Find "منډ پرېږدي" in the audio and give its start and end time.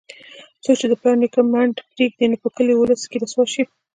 1.51-2.25